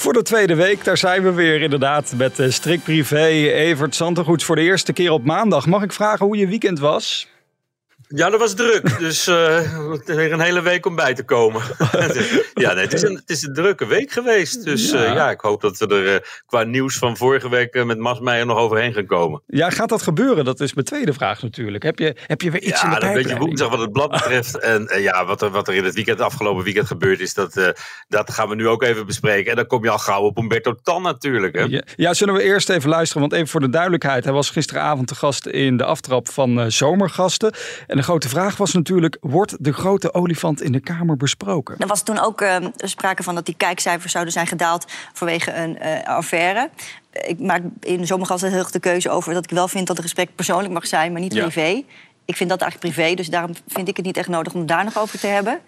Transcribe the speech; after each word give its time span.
Voor 0.00 0.12
de 0.12 0.22
tweede 0.22 0.54
week, 0.54 0.84
daar 0.84 0.96
zijn 0.96 1.22
we 1.22 1.32
weer 1.32 1.62
inderdaad 1.62 2.12
met 2.16 2.38
uh, 2.38 2.50
Strik 2.50 2.82
Privé. 2.82 3.26
Evert 3.26 3.94
Zantegoeds 3.94 4.44
voor 4.44 4.56
de 4.56 4.62
eerste 4.62 4.92
keer 4.92 5.10
op 5.10 5.24
maandag. 5.24 5.66
Mag 5.66 5.82
ik 5.82 5.92
vragen 5.92 6.26
hoe 6.26 6.36
je 6.36 6.46
weekend 6.46 6.78
was? 6.78 7.28
Ja, 8.14 8.30
dat 8.30 8.40
was 8.40 8.54
druk. 8.54 8.98
Dus 8.98 9.28
uh, 9.28 9.60
weer 10.04 10.32
een 10.32 10.40
hele 10.40 10.62
week 10.62 10.86
om 10.86 10.94
bij 10.94 11.14
te 11.14 11.24
komen. 11.24 11.62
ja, 12.54 12.72
nee, 12.72 12.84
het, 12.84 12.92
is 12.92 13.02
een, 13.02 13.14
het 13.14 13.30
is 13.30 13.42
een 13.42 13.54
drukke 13.54 13.86
week 13.86 14.12
geweest. 14.12 14.64
Dus 14.64 14.90
ja, 14.90 15.06
uh, 15.06 15.14
ja 15.14 15.30
ik 15.30 15.40
hoop 15.40 15.60
dat 15.60 15.78
we 15.78 15.86
er 15.86 16.14
uh, 16.14 16.18
qua 16.46 16.62
nieuws 16.62 16.98
van 16.98 17.16
vorige 17.16 17.48
week 17.48 17.84
met 17.84 17.98
Mas 17.98 18.20
Meijer 18.20 18.46
nog 18.46 18.58
overheen 18.58 18.92
gaan 18.92 19.06
komen. 19.06 19.42
Ja, 19.46 19.70
gaat 19.70 19.88
dat 19.88 20.02
gebeuren? 20.02 20.44
Dat 20.44 20.60
is 20.60 20.74
mijn 20.74 20.86
tweede 20.86 21.12
vraag 21.12 21.42
natuurlijk. 21.42 21.82
Heb 21.82 21.98
je, 21.98 22.16
heb 22.26 22.42
je 22.42 22.50
weer 22.50 22.62
iets 22.62 22.80
ja, 22.80 22.84
in 22.84 23.00
de 23.00 23.06
Ja, 23.06 23.12
een 23.12 23.22
beetje 23.22 23.38
woensdag 23.38 23.68
wat 23.68 23.80
het 23.80 23.92
blad 23.92 24.10
betreft. 24.10 24.58
en 24.58 24.88
ja, 25.00 25.26
wat 25.26 25.42
er, 25.42 25.50
wat 25.50 25.68
er 25.68 25.74
in 25.74 25.84
het 25.84 25.94
weekend, 25.94 26.20
afgelopen 26.20 26.64
weekend 26.64 26.86
gebeurd 26.86 27.20
is, 27.20 27.34
dat, 27.34 27.74
dat 28.08 28.32
gaan 28.32 28.48
we 28.48 28.54
nu 28.54 28.68
ook 28.68 28.82
even 28.82 29.06
bespreken. 29.06 29.50
En 29.50 29.56
dan 29.56 29.66
kom 29.66 29.84
je 29.84 29.90
al 29.90 29.98
gauw 29.98 30.22
op 30.22 30.38
Umberto 30.38 30.74
Tan 30.82 31.02
natuurlijk. 31.02 31.56
Hè? 31.56 31.62
Ja, 31.62 31.82
ja, 31.96 32.14
zullen 32.14 32.34
we 32.34 32.42
eerst 32.42 32.68
even 32.68 32.90
luisteren? 32.90 33.20
Want 33.20 33.32
even 33.32 33.48
voor 33.48 33.60
de 33.60 33.70
duidelijkheid. 33.70 34.24
Hij 34.24 34.32
was 34.32 34.50
gisteravond 34.50 35.06
te 35.08 35.14
gast 35.14 35.46
in 35.46 35.76
de 35.76 35.84
aftrap 35.84 36.28
van 36.28 36.72
Zomergasten. 36.72 37.52
En 37.86 37.99
de 38.00 38.06
grote 38.06 38.28
vraag 38.28 38.56
was 38.56 38.72
natuurlijk, 38.72 39.16
wordt 39.20 39.56
de 39.64 39.72
grote 39.72 40.14
olifant 40.14 40.62
in 40.62 40.72
de 40.72 40.80
Kamer 40.80 41.16
besproken? 41.16 41.74
Er 41.78 41.86
was 41.86 42.02
toen 42.02 42.18
ook 42.18 42.40
uh, 42.40 42.56
sprake 42.76 43.22
van 43.22 43.34
dat 43.34 43.46
die 43.46 43.54
kijkcijfers 43.56 44.12
zouden 44.12 44.32
zijn 44.32 44.46
gedaald 44.46 44.84
vanwege 45.12 45.54
een 45.54 45.78
uh, 45.82 46.02
affaire. 46.04 46.70
Ik 47.12 47.40
maak 47.40 47.62
in 47.80 48.06
zomergasten 48.06 48.50
heel 48.50 48.58
erg 48.58 48.70
de 48.70 48.80
keuze 48.80 49.10
over 49.10 49.34
dat 49.34 49.44
ik 49.44 49.50
wel 49.50 49.68
vind 49.68 49.86
dat 49.86 49.96
het 49.96 50.04
gesprek 50.04 50.34
persoonlijk 50.34 50.72
mag 50.72 50.86
zijn, 50.86 51.12
maar 51.12 51.20
niet 51.20 51.34
ja. 51.34 51.42
privé. 51.42 51.82
Ik 52.24 52.36
vind 52.36 52.50
dat 52.50 52.60
eigenlijk 52.60 52.94
privé, 52.94 53.14
dus 53.14 53.28
daarom 53.28 53.54
vind 53.66 53.88
ik 53.88 53.96
het 53.96 54.06
niet 54.06 54.16
echt 54.16 54.28
nodig 54.28 54.52
om 54.52 54.58
het 54.58 54.68
daar 54.68 54.84
nog 54.84 54.98
over 54.98 55.18
te 55.18 55.26
hebben. 55.26 55.60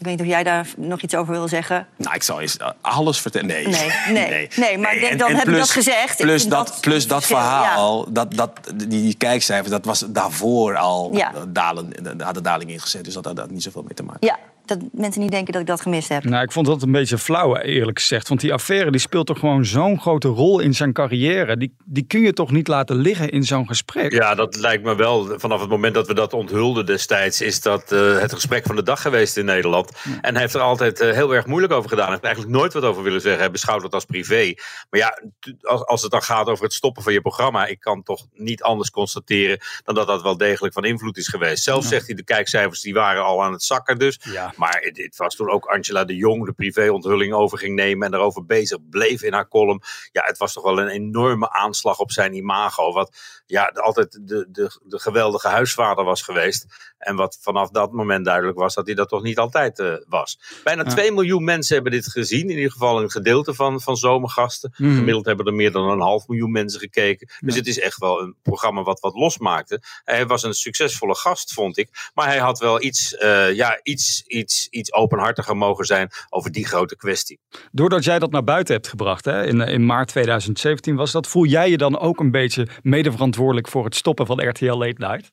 Ik 0.00 0.06
weet 0.06 0.18
niet 0.18 0.26
of 0.26 0.32
jij 0.32 0.42
daar 0.42 0.66
nog 0.76 1.00
iets 1.00 1.14
over 1.14 1.32
wil 1.32 1.48
zeggen. 1.48 1.86
Nou, 1.96 2.14
ik 2.14 2.22
zal 2.22 2.40
eens 2.40 2.56
alles 2.80 3.20
vertellen. 3.20 3.46
Nee. 3.46 3.66
Nee, 3.66 3.90
nee, 4.12 4.28
nee. 4.28 4.48
nee 4.56 4.78
maar 4.78 4.94
dan 5.00 5.08
en, 5.08 5.18
en 5.18 5.34
heb 5.34 5.44
plus, 5.44 5.54
je 5.54 5.60
dat 5.60 5.70
gezegd. 5.70 6.16
Plus 6.16 6.48
dat, 6.48 6.66
dat, 6.66 6.80
plus 6.80 7.06
dat 7.06 7.24
verhaal, 7.24 8.04
ja. 8.04 8.12
dat, 8.12 8.34
dat, 8.34 8.50
die, 8.74 9.14
kijkcijfers, 9.14 9.70
dat 9.70 9.84
was 9.84 10.04
daarvoor 10.08 10.76
al 10.76 11.10
ja. 11.16 11.32
dalen, 11.48 11.92
hadden 12.18 12.42
daling 12.42 12.70
ingezet. 12.70 13.04
Dus 13.04 13.14
dat 13.14 13.24
had 13.24 13.36
daar 13.36 13.50
niet 13.50 13.62
zoveel 13.62 13.82
mee 13.82 13.94
te 13.94 14.02
maken. 14.02 14.26
Ja, 14.26 14.38
dat 14.78 14.88
mensen 14.92 15.20
niet 15.20 15.30
denken 15.30 15.52
dat 15.52 15.60
ik 15.60 15.66
dat 15.66 15.80
gemist 15.80 16.08
heb. 16.08 16.24
Nou, 16.24 16.42
ik 16.42 16.52
vond 16.52 16.66
dat 16.66 16.82
een 16.82 16.92
beetje 16.92 17.18
flauw, 17.18 17.56
eerlijk 17.56 17.98
gezegd. 17.98 18.28
Want 18.28 18.40
die 18.40 18.52
affaire 18.52 18.90
die 18.90 19.00
speelt 19.00 19.26
toch 19.26 19.38
gewoon 19.38 19.64
zo'n 19.64 20.00
grote 20.00 20.28
rol 20.28 20.60
in 20.60 20.74
zijn 20.74 20.92
carrière. 20.92 21.56
Die, 21.56 21.74
die 21.84 22.04
kun 22.06 22.20
je 22.20 22.32
toch 22.32 22.50
niet 22.50 22.68
laten 22.68 22.96
liggen 22.96 23.30
in 23.30 23.44
zo'n 23.44 23.66
gesprek? 23.66 24.12
Ja, 24.12 24.34
dat 24.34 24.56
lijkt 24.56 24.84
me 24.84 24.94
wel. 24.94 25.38
Vanaf 25.38 25.60
het 25.60 25.70
moment 25.70 25.94
dat 25.94 26.06
we 26.06 26.14
dat 26.14 26.32
onthulden 26.32 26.86
destijds... 26.86 27.40
is 27.40 27.60
dat 27.60 27.92
uh, 27.92 28.18
het 28.18 28.32
gesprek 28.32 28.66
van 28.66 28.76
de 28.76 28.82
dag 28.82 29.02
geweest 29.02 29.36
in 29.36 29.44
Nederland. 29.44 29.90
Ja. 30.04 30.20
En 30.20 30.32
hij 30.32 30.42
heeft 30.42 30.54
er 30.54 30.60
altijd 30.60 31.00
uh, 31.00 31.12
heel 31.12 31.34
erg 31.34 31.46
moeilijk 31.46 31.72
over 31.72 31.88
gedaan. 31.88 32.04
Hij 32.04 32.12
heeft 32.12 32.24
eigenlijk 32.24 32.54
nooit 32.54 32.72
wat 32.72 32.82
over 32.82 33.02
willen 33.02 33.20
zeggen. 33.20 33.40
Hij 33.40 33.50
beschouwt 33.50 33.82
het 33.82 33.94
als 33.94 34.04
privé. 34.04 34.54
Maar 34.90 35.00
ja, 35.00 35.22
als, 35.60 35.84
als 35.84 36.02
het 36.02 36.10
dan 36.10 36.22
gaat 36.22 36.46
over 36.46 36.64
het 36.64 36.72
stoppen 36.72 37.02
van 37.02 37.12
je 37.12 37.20
programma... 37.20 37.66
ik 37.66 37.80
kan 37.80 38.02
toch 38.02 38.26
niet 38.34 38.62
anders 38.62 38.90
constateren... 38.90 39.58
dan 39.84 39.94
dat 39.94 40.06
dat 40.06 40.22
wel 40.22 40.36
degelijk 40.36 40.74
van 40.74 40.84
invloed 40.84 41.16
is 41.16 41.28
geweest. 41.28 41.62
Zelf 41.62 41.82
ja. 41.82 41.88
zegt 41.88 42.06
hij, 42.06 42.14
de 42.14 42.24
kijkcijfers 42.24 42.80
die 42.80 42.94
waren 42.94 43.24
al 43.24 43.42
aan 43.42 43.52
het 43.52 43.62
zakken 43.62 43.98
dus... 43.98 44.18
Ja. 44.22 44.52
Maar 44.60 44.90
het 44.92 45.16
was 45.16 45.34
toen 45.34 45.50
ook 45.50 45.64
Angela 45.64 46.04
de 46.04 46.16
Jong 46.16 46.44
de 46.44 46.52
privéonthulling 46.52 47.32
over 47.32 47.58
ging 47.58 47.74
nemen 47.74 48.04
en 48.04 48.10
daarover 48.10 48.44
bezig 48.44 48.78
bleef 48.90 49.22
in 49.22 49.32
haar 49.32 49.48
column. 49.48 49.82
Ja, 50.12 50.22
het 50.24 50.38
was 50.38 50.52
toch 50.52 50.64
wel 50.64 50.80
een 50.80 50.88
enorme 50.88 51.50
aanslag 51.50 51.98
op 51.98 52.12
zijn 52.12 52.34
imago. 52.34 52.92
Wat 52.92 53.16
ja, 53.46 53.64
altijd 53.74 54.12
de, 54.12 54.46
de, 54.50 54.80
de 54.82 54.98
geweldige 54.98 55.48
huisvader 55.48 56.04
was 56.04 56.22
geweest. 56.22 56.66
En 56.98 57.16
wat 57.16 57.38
vanaf 57.40 57.70
dat 57.70 57.92
moment 57.92 58.24
duidelijk 58.24 58.58
was 58.58 58.74
dat 58.74 58.86
hij 58.86 58.94
dat 58.94 59.08
toch 59.08 59.22
niet 59.22 59.38
altijd 59.38 59.78
uh, 59.78 59.94
was. 60.08 60.60
Bijna 60.64 60.82
ja. 60.84 60.90
2 60.90 61.12
miljoen 61.12 61.44
mensen 61.44 61.74
hebben 61.74 61.92
dit 61.92 62.06
gezien. 62.06 62.48
In 62.50 62.56
ieder 62.56 62.72
geval 62.72 63.02
een 63.02 63.10
gedeelte 63.10 63.54
van, 63.54 63.80
van 63.80 63.96
zomergasten. 63.96 64.74
Mm. 64.76 64.96
Gemiddeld 64.96 65.26
hebben 65.26 65.46
er 65.46 65.54
meer 65.54 65.72
dan 65.72 65.90
een 65.90 66.00
half 66.00 66.28
miljoen 66.28 66.50
mensen 66.50 66.80
gekeken. 66.80 67.28
Dus 67.40 67.54
het 67.54 67.66
is 67.66 67.78
echt 67.78 67.98
wel 67.98 68.20
een 68.20 68.36
programma 68.42 68.82
wat 68.82 69.00
wat 69.00 69.14
losmaakte. 69.14 69.82
Hij 70.04 70.26
was 70.26 70.42
een 70.42 70.54
succesvolle 70.54 71.14
gast, 71.14 71.52
vond 71.52 71.78
ik. 71.78 72.10
Maar 72.14 72.26
hij 72.26 72.38
had 72.38 72.58
wel 72.58 72.82
iets, 72.82 73.12
uh, 73.12 73.52
ja, 73.54 73.80
iets, 73.82 74.22
iets, 74.26 74.49
iets 74.70 74.92
openhartiger 74.92 75.56
mogen 75.56 75.84
zijn 75.84 76.10
over 76.28 76.52
die 76.52 76.66
grote 76.66 76.96
kwestie. 76.96 77.40
Doordat 77.72 78.04
jij 78.04 78.18
dat 78.18 78.30
naar 78.30 78.44
buiten 78.44 78.74
hebt 78.74 78.88
gebracht 78.88 79.24
hè, 79.24 79.46
in, 79.46 79.60
in 79.60 79.86
maart 79.86 80.08
2017 80.08 80.96
was 80.96 81.12
dat, 81.12 81.26
voel 81.26 81.44
jij 81.44 81.70
je 81.70 81.76
dan 81.76 81.98
ook 81.98 82.20
een 82.20 82.30
beetje 82.30 82.68
medeverantwoordelijk 82.82 83.68
voor 83.68 83.84
het 83.84 83.94
stoppen 83.94 84.26
van 84.26 84.48
RTL 84.48 84.76
Late 84.76 85.06
Night? 85.06 85.32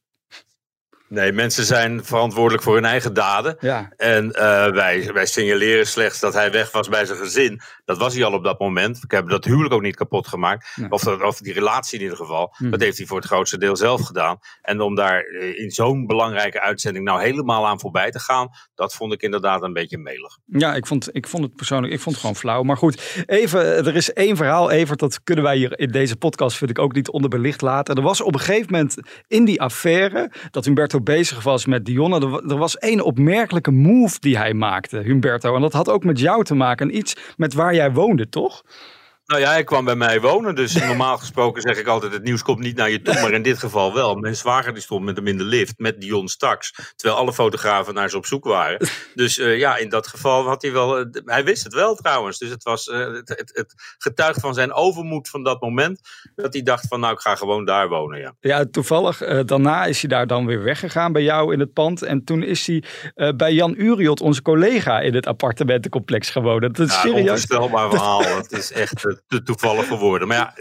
Nee, 1.10 1.32
mensen 1.32 1.64
zijn 1.64 2.06
verantwoordelijk 2.06 2.64
voor 2.64 2.74
hun 2.74 2.86
eigen 2.86 3.14
daden. 3.14 3.58
Ja. 3.60 3.92
En 3.98 4.26
uh, 4.26 4.68
wij, 4.68 5.10
wij 5.14 5.26
signaleren 5.26 5.88
slechts 5.88 6.20
dat 6.20 6.34
hij 6.34 6.52
weg 6.52 6.72
was 6.72 6.90
bij 6.90 7.06
zijn 7.06 7.18
gezin. 7.18 7.62
Dat 7.86 7.98
was 7.98 8.14
hij 8.14 8.24
al 8.24 8.34
op 8.34 8.44
dat 8.44 8.60
moment. 8.60 9.04
Ik 9.04 9.12
heb 9.12 9.30
dat 9.30 9.46
huwelijk 9.46 9.74
ook 9.74 9.82
niet 9.82 9.96
kapot 9.96 10.28
gemaakt. 10.28 10.68
Nee. 10.76 10.92
Of, 10.92 11.02
dat, 11.02 11.22
of 11.22 11.40
die 11.40 11.54
relatie 11.54 11.98
in 11.98 12.04
ieder 12.04 12.18
geval. 12.18 12.54
Hmm. 12.58 12.70
Dat 12.70 12.82
heeft 12.82 12.98
hij 12.98 13.08
voor 13.08 13.18
het 13.18 13.26
grootste 13.26 13.58
deel 13.58 13.76
zelf 13.76 14.02
gedaan. 14.02 14.40
En 14.62 14.82
om 14.82 14.96
daar 14.96 15.26
in 15.56 15.72
zo'n 15.72 16.06
belangrijke 16.06 16.62
uitzending 16.62 17.06
nou 17.06 17.22
helemaal 17.22 17.68
aan 17.68 17.80
voorbij 17.80 18.12
te 18.12 18.20
gaan. 18.20 18.50
Dat 18.76 18.96
vond 18.96 19.14
ik 19.14 19.22
inderdaad 19.22 19.64
een 19.64 19.74
beetje 19.74 19.98
melig. 19.98 20.38
Ja, 20.46 20.76
ik 20.76 20.88
vond, 20.88 21.10
ik 21.12 21.28
vond 21.28 21.44
het 21.44 21.56
persoonlijk 21.56 21.94
ik 21.94 22.00
vond 22.00 22.16
het 22.16 22.20
gewoon 22.20 22.36
flauw. 22.36 22.64
Maar 22.64 22.78
goed, 22.78 23.24
even, 23.26 23.62
er 23.62 23.96
is 23.96 24.14
één 24.14 24.36
verhaal, 24.36 24.72
Evert. 24.72 25.00
Dat 25.00 25.24
kunnen 25.24 25.44
wij 25.44 25.58
hier 25.58 25.80
in 25.80 25.92
deze 25.92 26.16
podcast, 26.16 26.58
vind 26.58 26.70
ik 26.70 26.80
ook 26.80 26.94
niet 26.94 27.10
onderbelicht 27.10 27.62
laten. 27.62 27.96
Er 27.96 28.02
was 28.02 28.22
op 28.22 28.34
een 28.34 28.40
gegeven 28.40 28.72
moment 28.72 28.96
in 29.28 29.46
die 29.46 29.62
affaire 29.62 30.32
dat 30.52 30.66
Humberto 30.66 30.97
bezig 31.02 31.44
was 31.44 31.66
met 31.66 31.86
Dionne. 31.86 32.42
Er 32.48 32.58
was 32.58 32.78
één 32.78 33.02
opmerkelijke 33.02 33.72
move 33.72 34.20
die 34.20 34.38
hij 34.38 34.54
maakte, 34.54 34.98
Humberto. 34.98 35.56
En 35.56 35.62
dat 35.62 35.74
had 35.74 35.90
ook 35.90 36.04
met 36.04 36.20
jou 36.20 36.44
te 36.44 36.56
maken. 36.56 36.98
Iets 36.98 37.16
met 37.38 37.54
waar 37.54 37.76
jij 37.76 37.92
woonde, 37.92 38.30
toch? 38.30 38.64
Nou 39.28 39.42
ja, 39.42 39.50
hij 39.50 39.64
kwam 39.64 39.86
bij 39.86 39.96
mij 39.96 40.22
wonen. 40.22 40.56
Dus 40.56 40.74
normaal 40.86 41.18
gesproken 41.18 41.62
zeg 41.62 41.78
ik 41.78 41.88
altijd: 41.88 42.14
het 42.14 42.24
nieuws 42.24 42.42
komt 42.42 42.60
niet 42.60 42.76
naar 42.76 42.90
je 42.90 43.02
toe. 43.02 43.14
Maar 43.14 43.34
in 43.34 43.42
dit 43.42 43.58
geval 43.58 43.94
wel. 43.94 44.16
Mijn 44.16 44.36
zwager 44.36 44.74
die 44.74 44.82
stond 44.82 45.06
met 45.06 45.16
hem 45.16 45.28
in 45.28 45.38
de 45.38 45.44
lift 45.44 45.74
met 45.78 46.02
Dion 46.02 46.28
Staks. 46.28 46.94
Terwijl 46.96 47.20
alle 47.20 47.34
fotografen 47.34 47.94
naar 47.94 48.10
ze 48.10 48.18
op 48.18 48.26
zoek 48.26 48.44
waren. 48.44 48.88
Dus 49.16 49.38
uh, 49.38 49.58
ja, 49.58 49.78
in 49.78 49.90
dat 49.90 50.08
geval 50.08 50.48
had 50.48 50.62
hij 50.62 50.72
wel. 50.72 51.00
Uh, 51.00 51.06
hij 51.26 51.44
wist 51.44 51.64
het 51.64 51.74
wel 51.74 51.96
trouwens. 51.96 52.38
Dus 52.38 52.50
het 52.50 52.64
was 52.64 52.88
uh, 52.88 53.14
het, 53.14 53.30
het, 53.30 53.52
het 53.54 53.74
getuigt 53.98 54.40
van 54.40 54.54
zijn 54.54 54.74
overmoed 54.74 55.30
van 55.30 55.44
dat 55.44 55.62
moment. 55.62 56.00
Dat 56.36 56.54
hij 56.54 56.64
dacht: 56.64 56.88
van 56.88 57.00
nou, 57.00 57.14
ik 57.14 57.20
ga 57.20 57.36
gewoon 57.36 57.66
daar 57.66 57.90
wonen. 57.90 58.20
Ja, 58.20 58.34
ja 58.40 58.66
toevallig. 58.72 59.18
daarna 59.46 59.86
is 59.86 60.02
hij 60.02 60.10
daar 60.10 60.28
dan 60.28 60.46
weer 60.46 60.64
weggegaan 60.64 61.12
bij 61.12 61.24
jou 61.24 61.54
in 61.54 61.60
het 61.60 61.74
pand. 61.74 62.02
En 62.02 62.24
toen 62.24 62.44
is 62.44 62.68
hij 62.68 62.84
bij 63.36 63.54
Jan 63.54 63.74
Uriot, 63.78 64.22
onze 64.22 64.42
collega, 64.42 65.00
in 65.00 65.16
het 65.16 65.28
appartementencomplex 65.28 66.30
gewoond. 66.30 66.62
Dat 66.62 66.80
is 66.80 66.94
ja, 66.94 67.00
serieus. 67.02 67.20
Onvoorstelbaar 67.20 67.90
verhaal. 67.90 68.24
Het 68.38 68.52
is 68.52 68.72
echt 68.72 69.17
te 69.28 69.44
toevallige 69.44 69.98
woorden. 69.98 70.28
Maar 70.28 70.38
ja, 70.38 70.54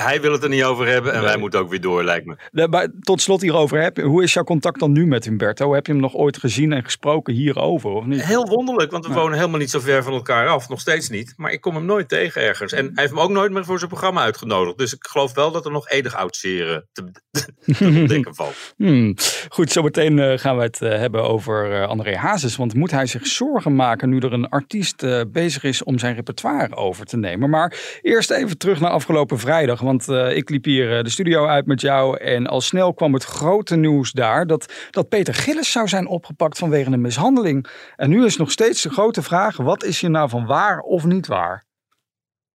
hij 0.00 0.20
wil 0.20 0.32
het 0.32 0.42
er 0.42 0.48
niet 0.48 0.64
over 0.64 0.86
hebben 0.86 1.12
en 1.12 1.18
nee. 1.18 1.28
wij 1.28 1.36
moeten 1.36 1.60
ook 1.60 1.70
weer 1.70 1.80
door, 1.80 2.04
lijkt 2.04 2.26
me. 2.26 2.66
Maar 2.68 2.88
tot 3.00 3.20
slot 3.20 3.40
hierover, 3.40 3.82
heb, 3.82 3.96
hoe 3.96 4.22
is 4.22 4.32
jouw 4.32 4.44
contact 4.44 4.80
dan 4.80 4.92
nu 4.92 5.06
met 5.06 5.24
Humberto? 5.24 5.74
Heb 5.74 5.86
je 5.86 5.92
hem 5.92 6.00
nog 6.00 6.14
ooit 6.14 6.38
gezien 6.38 6.72
en 6.72 6.84
gesproken 6.84 7.34
hierover, 7.34 7.90
of 7.90 8.04
niet? 8.04 8.24
Heel 8.24 8.46
wonderlijk, 8.48 8.90
want 8.90 9.06
we 9.06 9.12
wonen 9.12 9.38
helemaal 9.38 9.58
niet 9.58 9.70
zo 9.70 9.80
ver 9.80 10.02
van 10.02 10.12
elkaar 10.12 10.48
af. 10.48 10.68
Nog 10.68 10.80
steeds 10.80 11.08
niet. 11.08 11.34
Maar 11.36 11.52
ik 11.52 11.60
kom 11.60 11.74
hem 11.74 11.84
nooit 11.84 12.08
tegen 12.08 12.42
ergens. 12.42 12.72
En 12.72 12.84
hij 12.84 13.02
heeft 13.02 13.14
me 13.14 13.20
ook 13.20 13.30
nooit 13.30 13.52
meer 13.52 13.64
voor 13.64 13.78
zijn 13.78 13.90
programma 13.90 14.22
uitgenodigd. 14.22 14.78
Dus 14.78 14.92
ik 14.92 15.06
geloof 15.06 15.34
wel 15.34 15.50
dat 15.50 15.64
er 15.64 15.72
nog 15.72 15.88
enig 15.88 16.14
oud-zeren 16.14 16.88
te, 16.92 17.10
te 17.78 17.84
ontdekken 17.84 18.34
valt. 18.34 18.50
Hmm. 18.76 19.14
Goed, 19.48 19.70
zometeen 19.70 20.18
uh, 20.18 20.38
gaan 20.38 20.56
we 20.56 20.62
het 20.62 20.80
uh, 20.80 20.88
hebben 20.88 21.22
over 21.22 21.72
uh, 21.72 21.88
André 21.88 22.16
Hazes. 22.16 22.56
Want 22.56 22.74
moet 22.74 22.90
hij 22.90 23.06
zich 23.06 23.26
zorgen 23.26 23.74
maken 23.74 24.08
nu 24.08 24.18
er 24.18 24.32
een 24.32 24.48
artiest 24.48 25.06
bezig 25.32 25.62
is 25.62 25.84
om 25.84 25.98
zijn 25.98 26.14
repertoire 26.14 26.76
over 26.76 27.06
te 27.06 27.16
nemen? 27.16 27.50
Maar 27.50 28.00
eerst 28.02 28.30
even 28.30 28.58
terug 28.58 28.80
naar 28.80 28.90
afgelopen 28.90 29.38
vrijdag. 29.38 29.80
Want 29.80 30.08
uh, 30.08 30.36
ik 30.36 30.50
liep 30.50 30.64
hier 30.64 30.96
uh, 30.96 31.02
de 31.02 31.10
studio 31.10 31.46
uit 31.46 31.66
met 31.66 31.80
jou. 31.80 32.18
En 32.18 32.46
al 32.46 32.60
snel 32.60 32.94
kwam 32.94 33.12
het 33.12 33.24
grote 33.24 33.76
nieuws 33.76 34.12
daar. 34.12 34.46
Dat, 34.46 34.72
dat 34.90 35.08
Peter 35.08 35.34
Gillis 35.34 35.72
zou 35.72 35.88
zijn 35.88 36.06
opgepakt 36.06 36.58
vanwege 36.58 36.90
een 36.90 37.00
mishandeling. 37.00 37.66
En 37.96 38.10
nu 38.10 38.24
is 38.24 38.36
nog 38.36 38.50
steeds 38.50 38.82
de 38.82 38.90
grote 38.90 39.22
vraag. 39.22 39.56
Wat 39.56 39.84
is 39.84 40.00
hier 40.00 40.10
nou 40.10 40.28
van 40.28 40.46
waar 40.46 40.78
of 40.78 41.04
niet 41.04 41.26
waar? 41.26 41.64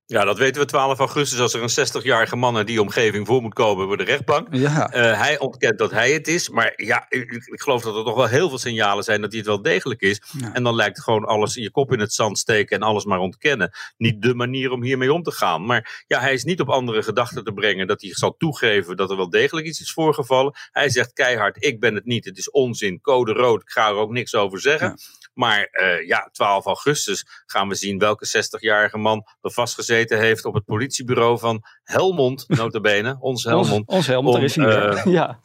Ja, 0.09 0.25
dat 0.25 0.37
weten 0.37 0.61
we 0.61 0.67
12 0.67 0.99
augustus 0.99 1.39
als 1.39 1.53
er 1.53 1.61
een 1.61 2.01
60-jarige 2.01 2.35
man 2.35 2.53
naar 2.53 2.65
die 2.65 2.81
omgeving 2.81 3.27
voor 3.27 3.41
moet 3.41 3.53
komen 3.53 3.87
bij 3.87 3.97
de 3.97 4.03
rechtbank. 4.03 4.47
Ja. 4.51 4.95
Uh, 4.95 5.19
hij 5.19 5.39
ontkent 5.39 5.77
dat 5.77 5.91
hij 5.91 6.11
het 6.11 6.27
is. 6.27 6.49
Maar 6.49 6.73
ja, 6.75 7.05
ik, 7.09 7.31
ik, 7.31 7.61
geloof 7.61 7.81
dat 7.81 7.95
er 7.95 8.03
toch 8.03 8.15
wel 8.15 8.27
heel 8.27 8.49
veel 8.49 8.57
signalen 8.57 9.03
zijn 9.03 9.21
dat 9.21 9.29
hij 9.29 9.39
het 9.39 9.47
wel 9.47 9.61
degelijk 9.61 10.01
is. 10.01 10.21
En 10.53 10.63
dan 10.63 10.75
lijkt 10.75 11.01
gewoon 11.01 11.25
alles 11.25 11.55
in 11.55 11.63
je 11.63 11.71
kop 11.71 11.93
in 11.93 11.99
het 11.99 12.13
zand 12.13 12.37
steken 12.37 12.75
en 12.75 12.83
alles 12.83 13.05
maar 13.05 13.19
ontkennen. 13.19 13.71
Niet 13.97 14.21
de 14.21 14.33
manier 14.33 14.71
om 14.71 14.83
hiermee 14.83 15.13
om 15.13 15.23
te 15.23 15.31
gaan. 15.31 15.65
Maar 15.65 16.03
ja, 16.07 16.19
hij 16.19 16.33
is 16.33 16.43
niet 16.43 16.61
op 16.61 16.69
andere 16.69 17.03
gedachten 17.03 17.43
te 17.43 17.53
brengen 17.53 17.87
dat 17.87 18.01
hij 18.01 18.13
zal 18.13 18.35
toegeven 18.37 18.97
dat 18.97 19.09
er 19.09 19.17
wel 19.17 19.29
degelijk 19.29 19.67
iets 19.67 19.81
is 19.81 19.93
voorgevallen. 19.93 20.53
Hij 20.71 20.89
zegt 20.89 21.13
keihard, 21.13 21.63
ik 21.65 21.79
ben 21.79 21.95
het 21.95 22.05
niet, 22.05 22.25
het 22.25 22.37
is 22.37 22.51
onzin, 22.51 23.01
code 23.01 23.33
rood, 23.33 23.61
ik 23.61 23.69
ga 23.69 23.87
er 23.87 23.95
ook 23.95 24.11
niks 24.11 24.35
over 24.35 24.59
zeggen. 24.59 24.87
Ja. 24.87 25.26
Maar 25.37 25.69
uh, 25.71 26.07
ja, 26.07 26.29
12 26.31 26.65
augustus 26.65 27.25
gaan 27.45 27.67
we 27.67 27.75
zien 27.75 27.97
welke 27.97 28.27
60-jarige 28.27 28.97
man 28.97 29.25
er 29.41 29.51
vastgezeten 29.51 30.19
heeft 30.19 30.45
op 30.45 30.53
het 30.53 30.65
politiebureau 30.65 31.39
van 31.39 31.63
Helmond, 31.83 32.45
notabene, 32.59 33.17
ons 33.19 33.43
Helmond. 33.43 33.87
Ons, 33.87 33.97
ons 33.97 34.07
Helmond, 34.07 34.35
om, 34.35 34.43
is 34.43 34.55
hij 34.55 34.95
uh, 34.95 35.05
ja. 35.19 35.39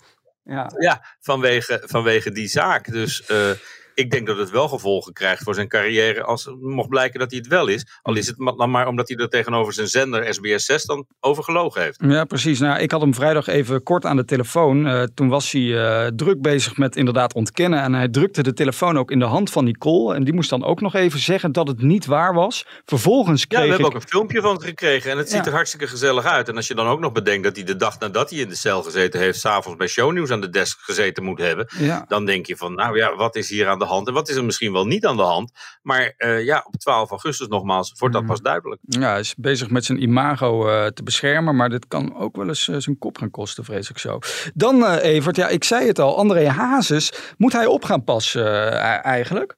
Ja, 0.44 0.70
ja 0.78 1.04
vanwege, 1.20 1.82
vanwege 1.84 2.30
die 2.30 2.48
zaak. 2.48 2.90
Dus 2.90 3.30
uh, 3.30 3.50
ik 3.94 4.10
denk 4.10 4.26
dat 4.26 4.36
het 4.36 4.50
wel 4.50 4.68
gevolgen 4.68 5.12
krijgt 5.12 5.42
voor 5.42 5.54
zijn 5.54 5.68
carrière 5.68 6.22
als 6.22 6.44
het 6.44 6.60
mocht 6.60 6.88
blijken 6.88 7.20
dat 7.20 7.30
hij 7.30 7.38
het 7.38 7.48
wel 7.48 7.66
is. 7.66 7.86
Al 8.02 8.16
is 8.16 8.26
het 8.26 8.36
dan 8.56 8.70
maar 8.70 8.86
omdat 8.86 9.08
hij 9.08 9.16
er 9.16 9.28
tegenover 9.28 9.72
zijn 9.72 9.88
zender 9.88 10.34
SBS 10.34 10.64
6 10.64 10.84
dan 10.84 11.06
over 11.20 11.44
gelogen 11.44 11.82
heeft. 11.82 12.00
Ja, 12.06 12.24
precies. 12.24 12.58
Nou, 12.58 12.80
ik 12.80 12.90
had 12.90 13.00
hem 13.00 13.14
vrijdag 13.14 13.46
even 13.46 13.82
kort 13.82 14.04
aan 14.04 14.16
de 14.16 14.24
telefoon. 14.24 14.86
Uh, 14.86 15.02
toen 15.14 15.28
was 15.28 15.52
hij 15.52 15.62
uh, 15.62 16.06
druk 16.06 16.42
bezig 16.42 16.76
met 16.76 16.96
inderdaad 16.96 17.34
ontkennen. 17.34 17.82
En 17.82 17.94
hij 17.94 18.08
drukte 18.08 18.42
de 18.42 18.52
telefoon 18.52 18.98
ook 18.98 19.10
in 19.10 19.18
de 19.18 19.24
hand 19.24 19.50
van 19.50 19.64
Nicole. 19.64 20.14
En 20.14 20.24
die 20.24 20.34
moest 20.34 20.50
dan 20.50 20.64
ook 20.64 20.80
nog 20.80 20.94
even 20.94 21.18
zeggen 21.18 21.52
dat 21.52 21.68
het 21.68 21.82
niet 21.82 22.06
waar 22.06 22.34
was. 22.34 22.66
Vervolgens 22.84 23.46
kreeg 23.46 23.60
Ja, 23.60 23.66
we 23.66 23.72
ik... 23.72 23.80
hebben 23.80 23.96
ook 23.96 24.02
een 24.02 24.08
filmpje 24.08 24.40
van 24.40 24.62
gekregen. 24.62 25.10
En 25.10 25.18
het 25.18 25.30
ziet 25.30 25.46
er 25.46 25.52
hartstikke 25.52 25.86
gezellig 25.86 26.24
uit. 26.24 26.48
En 26.48 26.56
als 26.56 26.66
je 26.66 26.74
dan 26.74 26.86
ook 26.86 27.00
nog 27.00 27.12
bedenkt 27.12 27.44
dat 27.44 27.56
hij 27.56 27.64
de 27.64 27.76
dag 27.76 27.98
nadat 27.98 28.30
hij 28.30 28.38
in 28.38 28.48
de 28.48 28.56
cel 28.56 28.82
gezeten 28.82 29.20
heeft... 29.20 29.40
s'avonds 29.40 29.78
bij 29.78 29.86
shownieuws 29.86 30.30
aan 30.30 30.40
de 30.40 30.50
desk 30.50 30.78
gezeten 30.80 31.24
moet 31.24 31.38
hebben. 31.38 31.66
Ja. 31.78 32.04
Dan 32.08 32.24
denk 32.24 32.46
je 32.46 32.56
van, 32.56 32.74
nou 32.74 32.96
ja, 32.96 33.16
wat 33.16 33.36
is 33.36 33.48
hier 33.48 33.68
aan 33.68 33.78
de 33.78 33.84
hand? 33.84 33.91
En 34.00 34.12
wat 34.12 34.28
is 34.28 34.36
er 34.36 34.44
misschien 34.44 34.72
wel 34.72 34.84
niet 34.84 35.06
aan 35.06 35.16
de 35.16 35.22
hand? 35.22 35.52
Maar 35.82 36.14
uh, 36.18 36.44
ja, 36.44 36.64
op 36.66 36.76
12 36.76 37.10
augustus 37.10 37.46
nogmaals 37.46 37.92
wordt 37.98 38.14
dat 38.14 38.26
pas 38.26 38.40
duidelijk. 38.40 38.80
Ja, 38.86 39.10
hij 39.10 39.20
is 39.20 39.34
bezig 39.34 39.70
met 39.70 39.84
zijn 39.84 40.02
imago 40.02 40.68
uh, 40.68 40.86
te 40.86 41.02
beschermen. 41.02 41.56
Maar 41.56 41.68
dit 41.68 41.88
kan 41.88 42.16
ook 42.16 42.36
wel 42.36 42.48
eens 42.48 42.68
uh, 42.68 42.76
zijn 42.78 42.98
kop 42.98 43.18
gaan 43.18 43.30
kosten, 43.30 43.64
vrees 43.64 43.90
ik 43.90 43.98
zo. 43.98 44.18
Dan 44.54 44.86
Evert, 44.94 45.36
ja, 45.36 45.48
ik 45.48 45.64
zei 45.64 45.86
het 45.86 45.98
al. 45.98 46.16
André 46.16 46.48
Hazes, 46.48 47.12
moet 47.36 47.52
hij 47.52 47.66
op 47.66 47.84
gaan 47.84 48.04
passen 48.04 48.72
eigenlijk? 49.02 49.56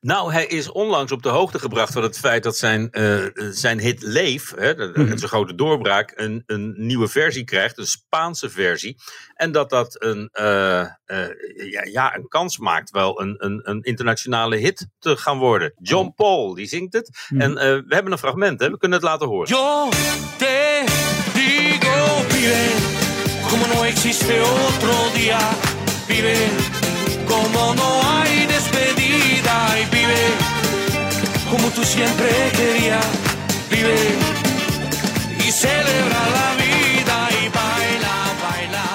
Nou, 0.00 0.32
hij 0.32 0.46
is 0.46 0.70
onlangs 0.70 1.12
op 1.12 1.22
de 1.22 1.28
hoogte 1.28 1.58
gebracht 1.58 1.92
van 1.92 2.02
het 2.02 2.18
feit 2.18 2.42
dat 2.42 2.56
zijn, 2.56 2.88
uh, 2.92 3.26
zijn 3.50 3.80
hit 3.80 4.02
Leef, 4.02 4.54
hè, 4.56 4.74
zijn 4.94 5.18
grote 5.18 5.54
doorbraak, 5.54 6.12
een, 6.14 6.42
een 6.46 6.74
nieuwe 6.76 7.08
versie 7.08 7.44
krijgt, 7.44 7.78
een 7.78 7.86
Spaanse 7.86 8.50
versie. 8.50 8.96
En 9.34 9.52
dat 9.52 9.70
dat 9.70 10.02
een, 10.02 10.28
uh, 10.40 10.86
uh, 11.06 11.70
ja, 11.70 11.84
ja, 11.84 12.16
een 12.16 12.28
kans 12.28 12.58
maakt 12.58 12.90
wel 12.90 13.20
een, 13.20 13.34
een, 13.38 13.60
een, 13.62 13.82
internationale 13.82 14.56
hit 14.56 14.88
te 14.98 15.16
gaan 15.16 15.38
worden. 15.38 15.72
John 15.82 16.12
Paul, 16.16 16.54
die 16.54 16.66
zingt 16.66 16.92
het. 16.92 17.10
Mm 17.28 17.40
-hmm. 17.40 17.56
En 17.56 17.84
we 17.88 17.94
hebben 17.94 18.12
een 18.12 18.18
fragment, 18.18 18.60
hè, 18.60 18.70
we 18.70 18.78
kunnen 18.78 18.98
het 18.98 19.08
laten 19.08 19.26
horen. 19.28 19.48
Yo 19.48 19.88
te 20.38 20.84
digo, 21.34 22.24
pibe, 22.28 22.68
como 23.50 23.66
no 23.74 23.84
existe 23.84 24.40
otro 24.40 25.10
día, 25.14 25.38
pibe, 26.06 26.34
como 27.26 27.74
no 27.74 28.05
siempre 31.86 32.30
querías. 32.58 33.06
Vive 33.70 33.96
y 35.46 35.50
celebra 35.62 36.22
la 36.38 36.48
vida 36.62 37.18
y 37.40 37.48
baila, 37.58 38.16
baila, 38.44 38.86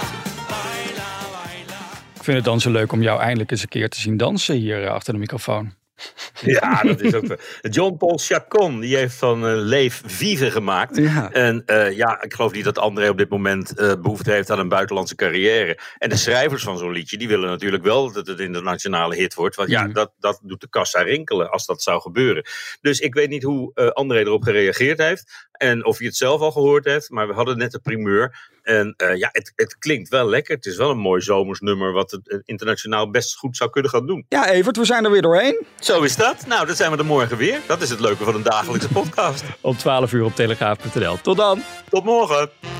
baila, 0.53 1.09
baila. 1.35 1.79
Ik 2.15 2.23
vind 2.23 2.37
het 2.37 2.45
dan 2.45 2.59
zo 2.59 2.71
leuk 2.71 2.91
om 2.91 3.01
jou 3.01 3.19
eindelijk 3.19 3.51
eens 3.51 3.61
een 3.61 3.67
keer 3.67 3.89
te 3.89 3.99
zien 3.99 4.17
dansen 4.17 4.55
hier 4.55 4.89
achter 4.89 5.13
de 5.13 5.19
microfoon. 5.19 5.73
Ja, 6.41 6.81
dat 6.83 7.01
is 7.01 7.13
ook. 7.13 7.37
John 7.61 7.97
Paul 7.97 8.17
Chacon, 8.17 8.79
die 8.79 8.95
heeft 8.95 9.15
van 9.15 9.45
uh, 9.45 9.51
Leef 9.55 10.01
Vive 10.05 10.51
gemaakt. 10.51 10.97
Ja. 10.97 11.31
En 11.31 11.63
uh, 11.65 11.91
ja, 11.91 12.21
ik 12.21 12.33
geloof 12.33 12.53
niet 12.53 12.63
dat 12.63 12.77
André 12.77 13.09
op 13.09 13.17
dit 13.17 13.29
moment 13.29 13.79
uh, 13.79 13.93
behoefte 14.01 14.31
heeft 14.31 14.49
aan 14.49 14.59
een 14.59 14.69
buitenlandse 14.69 15.15
carrière. 15.15 15.79
En 15.97 16.09
de 16.09 16.17
schrijvers 16.17 16.63
van 16.63 16.77
zo'n 16.77 16.91
liedje, 16.91 17.17
die 17.17 17.27
willen 17.27 17.49
natuurlijk 17.49 17.83
wel 17.83 18.11
dat 18.11 18.27
het 18.27 18.39
een 18.39 18.45
internationale 18.45 19.15
hit 19.15 19.33
wordt. 19.33 19.55
Want 19.55 19.69
ja, 19.69 19.87
dat, 19.87 20.11
dat 20.19 20.39
doet 20.43 20.61
de 20.61 20.69
kassa 20.69 21.01
rinkelen 21.01 21.51
als 21.51 21.65
dat 21.65 21.81
zou 21.81 22.01
gebeuren. 22.01 22.45
Dus 22.81 22.99
ik 22.99 23.13
weet 23.13 23.29
niet 23.29 23.43
hoe 23.43 23.73
André 23.93 24.19
erop 24.19 24.43
gereageerd 24.43 24.97
heeft. 24.97 25.49
En 25.51 25.85
of 25.85 25.97
hij 25.97 26.07
het 26.07 26.15
zelf 26.15 26.41
al 26.41 26.51
gehoord 26.51 26.85
heeft. 26.85 27.09
Maar 27.09 27.27
we 27.27 27.33
hadden 27.33 27.57
net 27.57 27.71
de 27.71 27.79
primeur. 27.79 28.49
En 28.63 28.93
uh, 29.03 29.17
ja, 29.17 29.29
het, 29.31 29.53
het, 29.55 29.77
klinkt 29.77 30.09
wel 30.09 30.29
lekker. 30.29 30.55
Het 30.55 30.65
is 30.65 30.77
wel 30.77 30.89
een 30.89 30.97
mooi 30.97 31.21
zomersnummer 31.21 31.91
wat 31.91 32.11
het 32.11 32.41
internationaal 32.45 33.09
best 33.09 33.37
goed 33.37 33.57
zou 33.57 33.69
kunnen 33.69 33.91
gaan 33.91 34.05
doen. 34.05 34.25
Ja, 34.29 34.49
Evert, 34.49 34.77
we 34.77 34.85
zijn 34.85 35.05
er 35.05 35.11
weer 35.11 35.21
doorheen. 35.21 35.65
Zo 35.79 36.01
is 36.01 36.15
dat. 36.15 36.45
Nou, 36.47 36.65
dan 36.65 36.75
zijn 36.75 36.91
we 36.91 36.97
er 36.97 37.05
morgen 37.05 37.37
weer. 37.37 37.59
Dat 37.67 37.81
is 37.81 37.89
het 37.89 37.99
leuke 37.99 38.23
van 38.23 38.35
een 38.35 38.43
dagelijkse 38.43 38.89
podcast. 38.89 39.43
Om 39.61 39.77
12 39.77 40.13
uur 40.13 40.23
op 40.23 40.35
telegraaf.nl. 40.35 41.21
Tot 41.21 41.37
dan. 41.37 41.63
Tot 41.89 42.03
morgen. 42.03 42.70